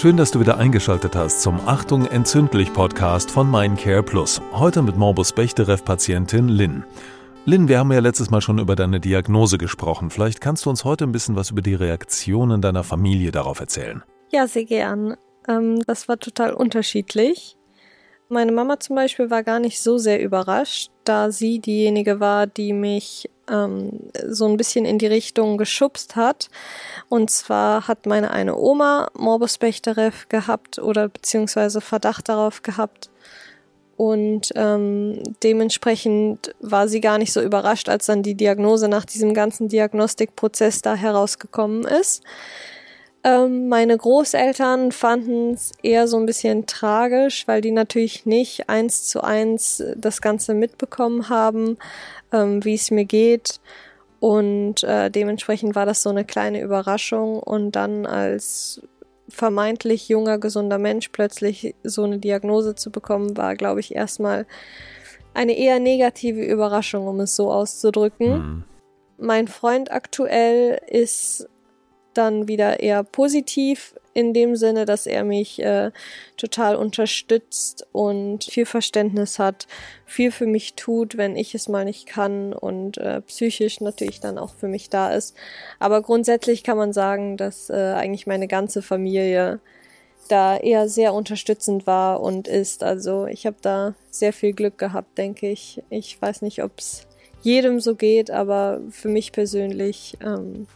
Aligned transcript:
Schön, 0.00 0.16
dass 0.16 0.30
du 0.30 0.40
wieder 0.40 0.56
eingeschaltet 0.56 1.14
hast 1.14 1.42
zum 1.42 1.60
Achtung 1.66 2.06
entzündlich 2.06 2.72
Podcast 2.72 3.30
von 3.30 3.50
Mindcare 3.50 4.02
Plus. 4.02 4.40
Heute 4.50 4.80
mit 4.80 4.96
Morbus 4.96 5.30
Bechterew-Patientin 5.34 6.48
Lynn. 6.48 6.84
Lynn, 7.44 7.68
wir 7.68 7.78
haben 7.78 7.92
ja 7.92 7.98
letztes 7.98 8.30
Mal 8.30 8.40
schon 8.40 8.58
über 8.58 8.76
deine 8.76 8.98
Diagnose 8.98 9.58
gesprochen. 9.58 10.08
Vielleicht 10.08 10.40
kannst 10.40 10.64
du 10.64 10.70
uns 10.70 10.86
heute 10.86 11.04
ein 11.04 11.12
bisschen 11.12 11.36
was 11.36 11.50
über 11.50 11.60
die 11.60 11.74
Reaktionen 11.74 12.62
deiner 12.62 12.82
Familie 12.82 13.30
darauf 13.30 13.60
erzählen. 13.60 14.02
Ja, 14.32 14.46
sehr 14.46 14.64
gern. 14.64 15.18
Ähm, 15.46 15.82
das 15.86 16.08
war 16.08 16.18
total 16.18 16.54
unterschiedlich. 16.54 17.58
Meine 18.30 18.52
Mama 18.52 18.80
zum 18.80 18.96
Beispiel 18.96 19.28
war 19.28 19.42
gar 19.42 19.60
nicht 19.60 19.82
so 19.82 19.98
sehr 19.98 20.22
überrascht, 20.22 20.90
da 21.04 21.30
sie 21.30 21.58
diejenige 21.58 22.20
war, 22.20 22.46
die 22.46 22.72
mich 22.72 23.28
ähm, 23.50 24.10
so 24.28 24.46
ein 24.46 24.56
bisschen 24.56 24.84
in 24.84 24.98
die 24.98 25.06
Richtung 25.06 25.58
geschubst 25.58 26.16
hat. 26.16 26.48
Und 27.08 27.30
zwar 27.30 27.88
hat 27.88 28.06
meine 28.06 28.30
eine 28.30 28.56
Oma 28.56 29.10
Morbus 29.14 29.58
Bechterew 29.58 30.12
gehabt 30.28 30.78
oder 30.78 31.08
beziehungsweise 31.08 31.80
Verdacht 31.80 32.28
darauf 32.28 32.62
gehabt. 32.62 33.10
Und 33.96 34.50
ähm, 34.54 35.22
dementsprechend 35.42 36.54
war 36.60 36.88
sie 36.88 37.02
gar 37.02 37.18
nicht 37.18 37.34
so 37.34 37.42
überrascht, 37.42 37.90
als 37.90 38.06
dann 38.06 38.22
die 38.22 38.34
Diagnose 38.34 38.88
nach 38.88 39.04
diesem 39.04 39.34
ganzen 39.34 39.68
Diagnostikprozess 39.68 40.80
da 40.80 40.94
herausgekommen 40.94 41.84
ist. 41.84 42.22
Ähm, 43.22 43.68
meine 43.68 43.96
Großeltern 43.96 44.92
fanden 44.92 45.52
es 45.52 45.72
eher 45.82 46.08
so 46.08 46.16
ein 46.16 46.26
bisschen 46.26 46.66
tragisch, 46.66 47.46
weil 47.46 47.60
die 47.60 47.70
natürlich 47.70 48.24
nicht 48.24 48.70
eins 48.70 49.08
zu 49.08 49.22
eins 49.22 49.82
das 49.96 50.22
Ganze 50.22 50.54
mitbekommen 50.54 51.28
haben, 51.28 51.76
ähm, 52.32 52.64
wie 52.64 52.74
es 52.74 52.90
mir 52.90 53.04
geht. 53.04 53.60
Und 54.20 54.84
äh, 54.84 55.10
dementsprechend 55.10 55.74
war 55.74 55.86
das 55.86 56.02
so 56.02 56.10
eine 56.10 56.24
kleine 56.24 56.60
Überraschung. 56.62 57.38
Und 57.40 57.72
dann 57.72 58.06
als 58.06 58.80
vermeintlich 59.28 60.08
junger, 60.08 60.38
gesunder 60.38 60.78
Mensch 60.78 61.08
plötzlich 61.10 61.74
so 61.82 62.04
eine 62.04 62.18
Diagnose 62.18 62.74
zu 62.74 62.90
bekommen, 62.90 63.36
war, 63.36 63.54
glaube 63.54 63.80
ich, 63.80 63.94
erstmal 63.94 64.46
eine 65.34 65.56
eher 65.56 65.78
negative 65.78 66.42
Überraschung, 66.42 67.06
um 67.06 67.20
es 67.20 67.36
so 67.36 67.52
auszudrücken. 67.52 68.32
Mhm. 68.32 68.64
Mein 69.18 69.48
Freund 69.48 69.92
aktuell 69.92 70.80
ist 70.86 71.48
dann 72.20 72.48
wieder 72.48 72.80
eher 72.80 73.02
positiv 73.02 73.94
in 74.12 74.34
dem 74.34 74.56
Sinne, 74.56 74.84
dass 74.84 75.06
er 75.06 75.24
mich 75.24 75.62
äh, 75.62 75.90
total 76.36 76.76
unterstützt 76.76 77.86
und 77.92 78.44
viel 78.44 78.66
Verständnis 78.66 79.38
hat, 79.38 79.66
viel 80.04 80.30
für 80.32 80.46
mich 80.46 80.74
tut, 80.74 81.16
wenn 81.16 81.36
ich 81.36 81.54
es 81.54 81.68
mal 81.68 81.84
nicht 81.84 82.06
kann 82.06 82.52
und 82.52 82.98
äh, 82.98 83.22
psychisch 83.22 83.80
natürlich 83.80 84.20
dann 84.20 84.36
auch 84.36 84.54
für 84.54 84.68
mich 84.68 84.90
da 84.90 85.12
ist. 85.12 85.34
Aber 85.78 86.02
grundsätzlich 86.02 86.62
kann 86.62 86.76
man 86.76 86.92
sagen, 86.92 87.36
dass 87.36 87.70
äh, 87.70 87.94
eigentlich 87.94 88.26
meine 88.26 88.48
ganze 88.48 88.82
Familie 88.82 89.60
da 90.28 90.56
eher 90.56 90.88
sehr 90.88 91.14
unterstützend 91.14 91.86
war 91.86 92.20
und 92.20 92.46
ist. 92.46 92.82
Also 92.82 93.26
ich 93.26 93.46
habe 93.46 93.56
da 93.62 93.94
sehr 94.10 94.32
viel 94.32 94.52
Glück 94.52 94.78
gehabt, 94.78 95.18
denke 95.18 95.48
ich. 95.48 95.82
Ich 95.88 96.20
weiß 96.20 96.42
nicht, 96.42 96.62
ob 96.62 96.72
es 96.78 97.06
jedem 97.42 97.80
so 97.80 97.94
geht, 97.94 98.30
aber 98.30 98.80
für 98.90 99.08
mich 99.08 99.32
persönlich 99.32 100.16
ähm, 100.22 100.66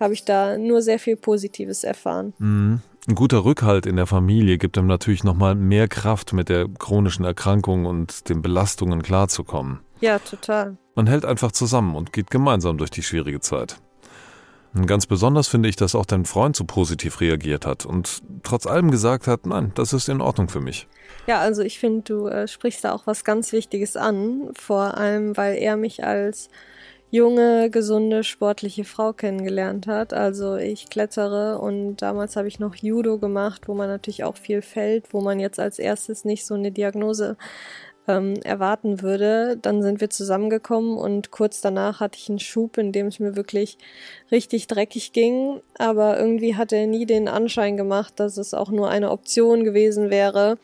habe 0.00 0.14
ich 0.14 0.24
da 0.24 0.58
nur 0.58 0.82
sehr 0.82 0.98
viel 0.98 1.16
Positives 1.16 1.84
erfahren. 1.84 2.32
Mhm. 2.38 2.80
Ein 3.08 3.14
guter 3.14 3.44
Rückhalt 3.44 3.86
in 3.86 3.96
der 3.96 4.06
Familie 4.06 4.58
gibt 4.58 4.76
ihm 4.76 4.86
natürlich 4.86 5.24
nochmal 5.24 5.54
mehr 5.54 5.88
Kraft, 5.88 6.32
mit 6.32 6.48
der 6.48 6.68
chronischen 6.68 7.24
Erkrankung 7.24 7.86
und 7.86 8.28
den 8.28 8.42
Belastungen 8.42 9.02
klarzukommen. 9.02 9.80
Ja, 10.00 10.18
total. 10.18 10.76
Man 10.94 11.06
hält 11.06 11.24
einfach 11.24 11.52
zusammen 11.52 11.94
und 11.96 12.12
geht 12.12 12.30
gemeinsam 12.30 12.76
durch 12.78 12.90
die 12.90 13.02
schwierige 13.02 13.40
Zeit. 13.40 13.76
Und 14.74 14.86
ganz 14.86 15.06
besonders 15.06 15.48
finde 15.48 15.68
ich, 15.68 15.76
dass 15.76 15.94
auch 15.94 16.06
dein 16.06 16.24
Freund 16.24 16.54
so 16.54 16.64
positiv 16.64 17.20
reagiert 17.20 17.66
hat 17.66 17.86
und 17.86 18.22
trotz 18.42 18.66
allem 18.66 18.90
gesagt 18.90 19.26
hat, 19.26 19.46
nein, 19.46 19.72
das 19.74 19.92
ist 19.92 20.08
in 20.08 20.20
Ordnung 20.20 20.48
für 20.48 20.60
mich. 20.60 20.86
Ja, 21.26 21.40
also 21.40 21.62
ich 21.62 21.78
finde, 21.78 22.02
du 22.02 22.26
äh, 22.28 22.46
sprichst 22.46 22.84
da 22.84 22.92
auch 22.92 23.06
was 23.06 23.24
ganz 23.24 23.52
Wichtiges 23.52 23.96
an, 23.96 24.50
vor 24.54 24.96
allem 24.96 25.36
weil 25.36 25.56
er 25.56 25.76
mich 25.76 26.04
als 26.04 26.50
junge, 27.10 27.70
gesunde, 27.70 28.22
sportliche 28.24 28.84
Frau 28.84 29.12
kennengelernt 29.12 29.86
hat. 29.86 30.14
Also 30.14 30.56
ich 30.56 30.88
klettere 30.88 31.58
und 31.58 31.96
damals 31.96 32.36
habe 32.36 32.48
ich 32.48 32.60
noch 32.60 32.74
Judo 32.76 33.18
gemacht, 33.18 33.68
wo 33.68 33.74
man 33.74 33.88
natürlich 33.88 34.24
auch 34.24 34.36
viel 34.36 34.62
fällt, 34.62 35.12
wo 35.12 35.20
man 35.20 35.40
jetzt 35.40 35.58
als 35.58 35.78
erstes 35.78 36.24
nicht 36.24 36.46
so 36.46 36.54
eine 36.54 36.70
Diagnose 36.70 37.36
ähm, 38.06 38.34
erwarten 38.44 39.02
würde. 39.02 39.58
Dann 39.60 39.82
sind 39.82 40.00
wir 40.00 40.10
zusammengekommen 40.10 40.96
und 40.96 41.30
kurz 41.32 41.60
danach 41.60 42.00
hatte 42.00 42.18
ich 42.18 42.28
einen 42.28 42.38
Schub, 42.38 42.78
in 42.78 42.92
dem 42.92 43.08
es 43.08 43.18
mir 43.18 43.36
wirklich 43.36 43.76
richtig 44.30 44.68
dreckig 44.68 45.12
ging. 45.12 45.60
Aber 45.78 46.18
irgendwie 46.18 46.56
hat 46.56 46.72
er 46.72 46.86
nie 46.86 47.06
den 47.06 47.28
Anschein 47.28 47.76
gemacht, 47.76 48.14
dass 48.20 48.36
es 48.36 48.54
auch 48.54 48.70
nur 48.70 48.88
eine 48.88 49.10
Option 49.10 49.64
gewesen 49.64 50.10
wäre 50.10 50.58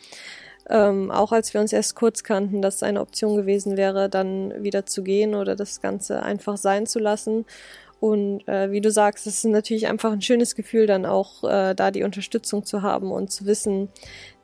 ähm, 0.69 1.11
auch 1.11 1.33
als 1.33 1.55
wir 1.55 1.61
uns 1.61 1.73
erst 1.73 1.95
kurz 1.95 2.23
kannten, 2.23 2.63
dass 2.63 2.77
es 2.77 2.83
eine 2.83 3.01
Option 3.01 3.37
gewesen 3.37 3.77
wäre, 3.77 4.09
dann 4.09 4.53
wieder 4.63 4.87
zu 4.87 5.03
gehen 5.03 5.35
oder 5.35 5.57
das 5.57 5.81
Ganze 5.81 6.23
einfach 6.23 6.57
sein 6.57 6.87
zu 6.87 6.99
lassen. 6.99 7.45
Und 7.99 8.47
äh, 8.47 8.71
wie 8.71 8.81
du 8.81 8.91
sagst, 8.91 9.27
es 9.27 9.37
ist 9.37 9.45
natürlich 9.45 9.87
einfach 9.87 10.13
ein 10.13 10.21
schönes 10.21 10.55
Gefühl, 10.55 10.87
dann 10.87 11.07
auch 11.07 11.45
äh, 11.45 11.75
da 11.75 11.91
die 11.91 12.03
Unterstützung 12.03 12.65
zu 12.65 12.83
haben 12.83 13.11
und 13.11 13.31
zu 13.31 13.47
wissen, 13.47 13.89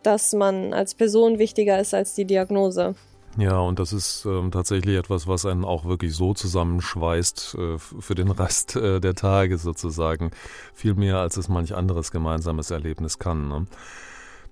dass 0.02 0.32
man 0.32 0.72
als 0.72 0.94
Person 0.94 1.38
wichtiger 1.38 1.78
ist 1.78 1.94
als 1.94 2.14
die 2.14 2.24
Diagnose. 2.24 2.94
Ja, 3.38 3.58
und 3.60 3.78
das 3.78 3.94
ist 3.94 4.26
ähm, 4.26 4.50
tatsächlich 4.50 4.98
etwas, 4.98 5.26
was 5.26 5.46
einen 5.46 5.64
auch 5.64 5.86
wirklich 5.86 6.14
so 6.14 6.34
zusammenschweißt 6.34 7.56
äh, 7.58 7.78
für 7.78 8.14
den 8.14 8.30
Rest 8.30 8.76
äh, 8.76 9.00
der 9.00 9.14
Tage 9.14 9.56
sozusagen. 9.56 10.32
Viel 10.74 10.94
mehr, 10.94 11.16
als 11.16 11.38
es 11.38 11.48
manch 11.48 11.74
anderes 11.74 12.10
gemeinsames 12.10 12.70
Erlebnis 12.70 13.18
kann. 13.18 13.48
Ne? 13.48 13.66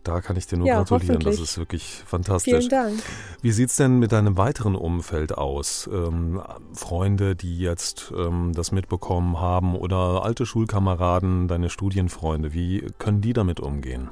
Da 0.03 0.21
kann 0.21 0.37
ich 0.37 0.47
dir 0.47 0.57
nur 0.57 0.67
ja, 0.67 0.79
gratulieren. 0.79 1.21
Das 1.21 1.39
ist 1.39 1.59
wirklich 1.59 2.03
fantastisch. 2.07 2.55
Vielen 2.55 2.69
Dank. 2.71 3.03
Wie 3.43 3.53
sieht 3.53 3.69
es 3.69 3.77
denn 3.77 3.99
mit 3.99 4.13
deinem 4.13 4.39
weiteren 4.39 4.75
Umfeld 4.75 5.37
aus? 5.37 5.89
Ähm, 5.93 6.43
Freunde, 6.73 7.37
die 7.37 7.59
jetzt 7.59 8.13
ähm, 8.17 8.53
das 8.55 8.73
mitbekommen 8.73 9.41
haben 9.41 9.77
oder 9.77 10.25
alte 10.25 10.47
Schulkameraden, 10.47 11.49
deine 11.49 11.69
Studienfreunde, 11.69 12.55
wie 12.55 12.87
können 12.99 13.21
die 13.21 13.35
damit 13.35 13.61
umgehen? 13.61 14.11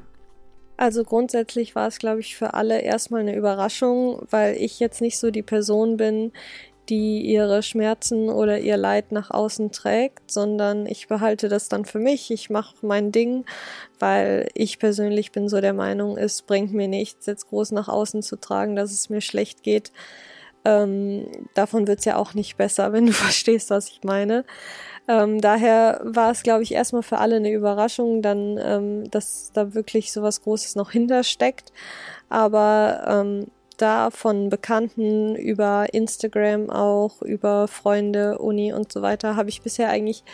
Also 0.77 1.03
grundsätzlich 1.03 1.75
war 1.75 1.89
es, 1.89 1.99
glaube 1.99 2.21
ich, 2.21 2.37
für 2.37 2.55
alle 2.55 2.81
erstmal 2.83 3.23
eine 3.23 3.35
Überraschung, 3.35 4.23
weil 4.31 4.57
ich 4.57 4.79
jetzt 4.79 5.01
nicht 5.01 5.19
so 5.19 5.33
die 5.33 5.43
Person 5.43 5.97
bin, 5.97 6.33
die 6.89 7.21
ihre 7.23 7.63
Schmerzen 7.63 8.29
oder 8.29 8.59
ihr 8.59 8.77
Leid 8.77 9.13
nach 9.13 9.31
außen 9.31 9.73
trägt, 9.73 10.31
sondern 10.31 10.87
ich 10.87 11.09
behalte 11.09 11.49
das 11.49 11.69
dann 11.69 11.85
für 11.85 11.99
mich. 11.99 12.31
Ich 12.31 12.51
mache 12.51 12.75
mein 12.83 13.13
Ding, 13.13 13.45
weil 13.99 14.49
ich 14.55 14.79
persönlich 14.79 15.33
bin 15.33 15.49
so 15.49 15.61
der 15.61 15.75
Meinung, 15.75 16.17
es 16.17 16.43
bringt 16.43 16.73
mir 16.73 16.89
nichts, 16.89 17.27
jetzt 17.27 17.49
groß 17.49 17.73
nach 17.73 17.89
außen 17.89 18.23
zu 18.23 18.37
tragen, 18.37 18.77
dass 18.77 18.93
es 18.93 19.11
mir 19.11 19.21
schlecht 19.21 19.63
geht. 19.63 19.93
Ähm, 20.65 21.27
davon 21.55 21.87
wird 21.87 22.01
es 22.01 22.05
ja 22.05 22.17
auch 22.17 22.35
nicht 22.35 22.57
besser, 22.57 22.93
wenn 22.93 23.07
du 23.07 23.13
verstehst, 23.13 23.71
was 23.71 23.89
ich 23.89 24.03
meine. 24.05 24.45
Ähm, 25.09 25.41
daher 25.41 26.01
war 26.05 26.31
es, 26.31 26.43
glaube 26.43 26.63
ich, 26.63 26.73
erstmal 26.73 27.03
für 27.03 27.19
alle 27.19 27.37
eine 27.37 27.51
Überraschung, 27.51 28.21
dann, 28.21 28.59
ähm, 28.63 29.11
dass 29.11 29.53
da 29.55 29.75
wirklich 29.75 30.13
so 30.13 30.23
was 30.23 30.43
Großes 30.43 30.77
noch 30.77 30.91
hintersteckt. 30.91 31.73
Aber 32.29 33.05
ähm, 33.07 33.47
da 33.79 34.11
von 34.11 34.51
Bekannten 34.51 35.35
über 35.37 35.87
Instagram 35.93 36.71
auch, 36.71 37.23
über 37.23 37.69
Freunde, 37.69 38.39
Uni 38.39 38.73
und 38.73 38.93
so 38.93 39.03
weiter, 39.03 39.37
habe 39.37 39.49
ich 39.49 39.63
bisher 39.63 39.89
eigentlich 39.89 40.25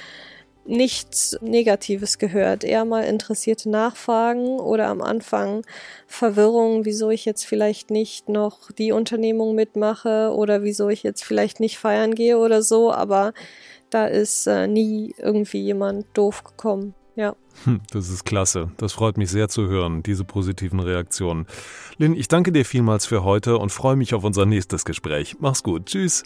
nichts 0.66 1.38
Negatives 1.40 2.18
gehört. 2.18 2.64
Eher 2.64 2.84
mal 2.84 3.04
interessierte 3.04 3.68
Nachfragen 3.68 4.58
oder 4.58 4.88
am 4.88 5.02
Anfang 5.02 5.64
Verwirrung, 6.06 6.84
wieso 6.84 7.10
ich 7.10 7.24
jetzt 7.24 7.44
vielleicht 7.44 7.90
nicht 7.90 8.28
noch 8.28 8.70
die 8.72 8.92
Unternehmung 8.92 9.54
mitmache 9.54 10.32
oder 10.34 10.62
wieso 10.62 10.88
ich 10.88 11.02
jetzt 11.02 11.24
vielleicht 11.24 11.60
nicht 11.60 11.78
feiern 11.78 12.14
gehe 12.14 12.38
oder 12.38 12.62
so, 12.62 12.92
aber 12.92 13.32
da 13.90 14.06
ist 14.06 14.46
äh, 14.46 14.66
nie 14.66 15.14
irgendwie 15.18 15.62
jemand 15.62 16.06
doof 16.14 16.44
gekommen. 16.44 16.94
Ja. 17.16 17.36
Hm, 17.64 17.80
das 17.92 18.08
ist 18.08 18.24
klasse. 18.24 18.70
Das 18.76 18.92
freut 18.92 19.16
mich 19.16 19.30
sehr 19.30 19.48
zu 19.48 19.68
hören, 19.68 20.02
diese 20.02 20.24
positiven 20.24 20.80
Reaktionen. 20.80 21.46
Lynn, 21.98 22.14
ich 22.14 22.28
danke 22.28 22.50
dir 22.50 22.64
vielmals 22.64 23.06
für 23.06 23.22
heute 23.22 23.58
und 23.58 23.70
freue 23.70 23.96
mich 23.96 24.14
auf 24.14 24.24
unser 24.24 24.46
nächstes 24.46 24.84
Gespräch. 24.84 25.36
Mach's 25.38 25.62
gut. 25.62 25.86
Tschüss. 25.86 26.24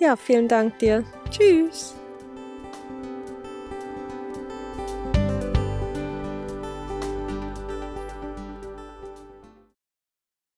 Ja, 0.00 0.16
vielen 0.16 0.48
Dank 0.48 0.78
dir. 0.78 1.04
Tschüss. 1.30 1.94